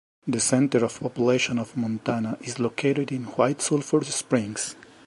[0.27, 4.75] The center of population of Montana is located in White Sulphur Springs.